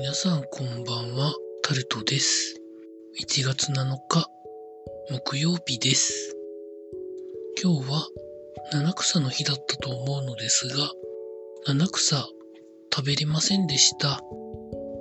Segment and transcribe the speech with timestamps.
[0.00, 1.34] 皆さんこんばんは、
[1.64, 2.60] タルトです。
[3.20, 4.30] 1月7日、
[5.10, 6.36] 木曜日です。
[7.60, 8.06] 今日は
[8.72, 10.92] 七草の日だったと思うのですが、
[11.66, 12.28] 七草
[12.94, 14.20] 食べれませんでした。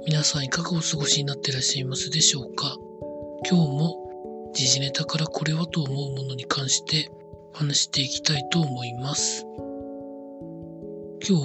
[0.08, 2.76] 皆さんいかがお過ごしになっていらっしゃいますでしょうか？
[3.48, 7.12] 今日も時事ネタからこれはと思うものに関して
[7.54, 9.46] 話していきたいと思います。
[11.30, 11.38] 今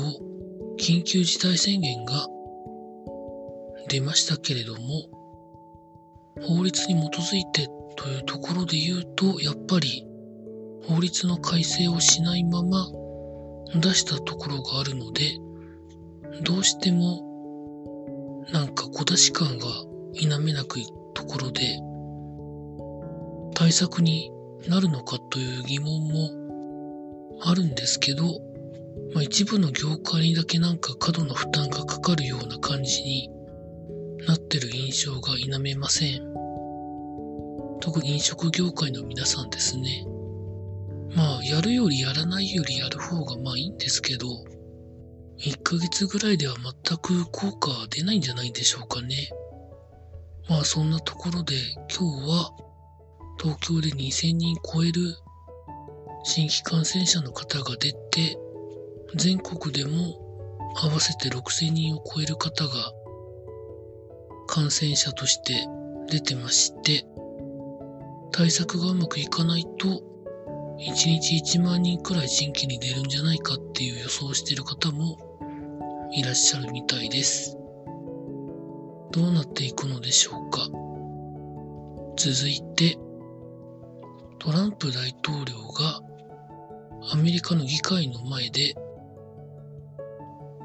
[0.78, 2.26] 日、緊急事態宣言が
[3.88, 4.80] 出ましたけれども、
[6.40, 10.06] 法律に基づいてというところで言うと、やっぱり
[10.86, 12.86] 法律の改正をしないまま
[13.74, 15.32] 出したところがあるので、
[16.42, 19.66] どうしてもなんか小出し感が
[20.14, 20.80] 否めなく
[21.14, 21.78] ところで、
[23.54, 24.30] 対策に
[24.68, 28.24] なるのかという疑問もあるんですけど、
[29.14, 33.30] まあ、一部の業界にだけなんか過度な負担がかかるような感じに
[34.26, 36.20] なってる印象が否めません。
[37.80, 40.06] 特に飲食業界の皆さんですね。
[41.16, 44.28] まあ、やるよりやらないよりやる方がまあいいんですけど、
[45.38, 49.30] 1ヶ月ぐらいでは全く効果は出ないんじゃないでしょうかね。
[50.48, 51.54] まあそんなところで
[51.90, 52.50] 今日は
[53.40, 55.16] 東京で2000人超える
[56.24, 58.38] 新規感染者の方が出て、
[59.16, 60.20] 全国でも
[60.76, 62.92] 合わせて6000人を超える方が
[64.54, 65.66] 感染者として
[66.08, 67.06] 出てまして、
[68.32, 70.02] 対策がうまくいかないと、
[70.78, 75.16] 1日1万人くらい新規に出るんじゃないかっていう予想してる方も
[76.14, 77.56] いらっしゃるみたいです。
[79.12, 80.68] どうなっていくのでしょうか。
[82.18, 82.98] 続いて、
[84.38, 86.02] トランプ大統領が
[87.10, 88.74] アメリカの議会の前で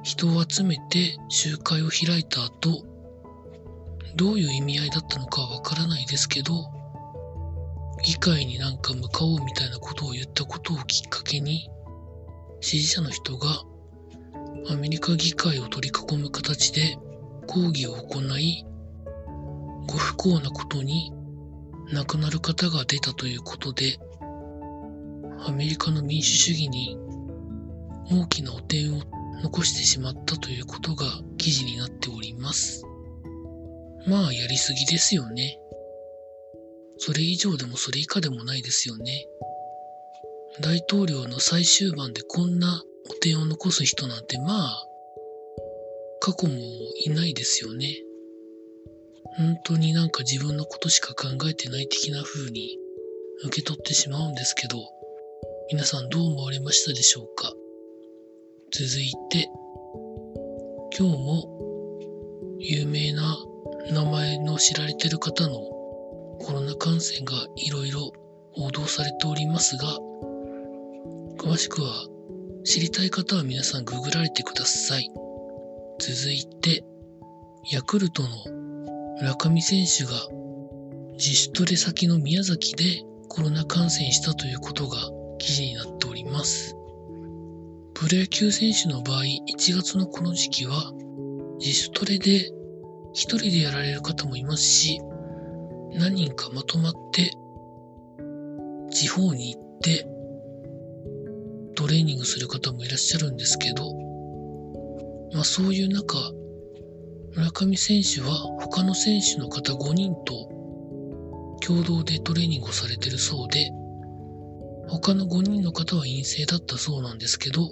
[0.03, 2.96] 人を集めて集会を開いた後、
[4.17, 6.71] どういう意味合いだったのかはわからないですけど、
[8.03, 11.69] 議会になんか向かおうみたいなことを言ったことをきっかけに、
[12.59, 13.47] 支持者の人が
[14.71, 16.97] アメリカ議会を取り囲む形で
[17.45, 18.65] 抗議を行い、
[19.85, 21.13] ご不幸なことに
[21.93, 23.99] 亡くなる方が出たということで、
[25.45, 26.97] アメリカの民主主義に
[28.09, 29.01] 大きな汚点を
[29.43, 31.05] 残してしまったということが
[31.37, 32.83] 記事になっております。
[34.07, 35.59] まあやりすぎですよね。
[36.97, 39.27] それ以上でもそれ以下でもないですよね。
[40.61, 44.87] 大統領の最終盤でこんな汚点を残す人なんてまあ
[46.19, 46.55] 過去も
[47.05, 47.95] いないですよね。
[49.37, 52.79] 本当になんか自分のことしか考えてない的な風に
[53.43, 54.77] 受け取ってしまうんですけど、
[55.69, 57.53] 皆さんどう思われましたでしょうか？
[58.71, 59.47] 続いて、
[60.97, 63.37] 今日も有名な
[63.91, 65.53] 名前の知られてる方の
[66.39, 68.11] コロナ感染がいろいろ
[68.53, 69.85] 報道されておりますが、
[71.37, 72.07] 詳しくは
[72.65, 75.09] 知りたい方は皆さんググられてください。
[75.99, 76.83] 続いて、
[77.71, 78.29] ヤクルトの
[79.21, 80.11] 村上選手が
[81.13, 84.97] 自主トレ先の宮崎でコロナ感染したということが
[85.37, 86.75] 記事になっております。
[87.93, 90.91] プロ野球選手の場合、1月のこの時期は
[91.59, 92.51] 自主トレで
[93.13, 94.99] 一人でやられる方もいますし、
[95.93, 97.31] 何人かまとまって
[98.91, 100.07] 地方に行って
[101.75, 103.93] トレーニングする方もいらっしゃるんですけど、
[105.33, 106.17] まあそういう中、
[107.35, 110.49] 村上選手は他の選手の方5人と
[111.61, 113.69] 共同でトレーニングをされてるそうで、
[114.87, 117.69] 他の5人の方は陰性だったそうなんですけど、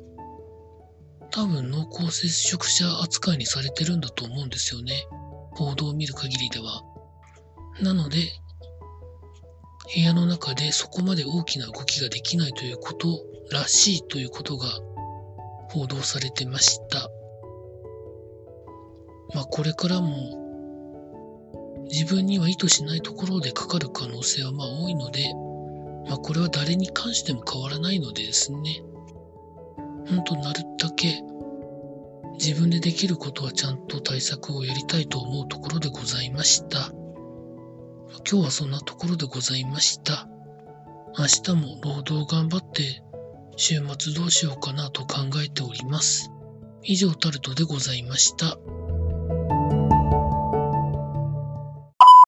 [1.31, 4.93] 多分濃厚接触者扱いにされてるんだと思うんですよね。
[5.55, 6.83] 報道を見る限りでは。
[7.81, 8.17] なので、
[9.93, 13.19] 部屋の中でそこまで大きな動きができないということ
[13.51, 14.67] らしいということが
[15.69, 17.09] 報道されてました。
[19.33, 25.33] まあこれからも自分には意図しないところでかかる可能性はまあ多いので、
[26.07, 28.83] まあこれは誰に関しても変わらないのでですね。
[30.07, 31.21] ほんとなるだけ
[32.45, 36.91] 自分でできることはちゃんと対策をやりたいと思うところでございました。
[38.29, 40.27] 今日はそんなところでございました。
[41.17, 43.01] 明日も労働頑張って
[43.57, 46.29] 週末どうしようかなと考えております。
[46.83, 48.59] 以上タルトでございました。